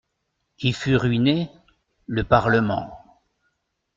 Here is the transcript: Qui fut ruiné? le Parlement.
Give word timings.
Qui 0.57 0.73
fut 0.73 0.95
ruiné? 0.95 1.51
le 2.07 2.23
Parlement. 2.23 2.91